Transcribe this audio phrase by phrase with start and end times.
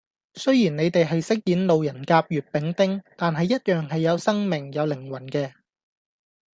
[0.33, 5.53] 雖然你哋係飾演路人甲乙丙丁，但係一樣係有生命，有靈魂嘅